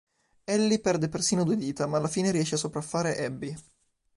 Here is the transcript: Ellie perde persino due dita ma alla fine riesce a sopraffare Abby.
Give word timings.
Ellie 0.47 0.79
perde 0.79 1.09
persino 1.09 1.43
due 1.43 1.55
dita 1.55 1.85
ma 1.85 1.97
alla 1.97 2.07
fine 2.07 2.31
riesce 2.31 2.55
a 2.55 2.57
sopraffare 2.57 3.23
Abby. 3.23 3.55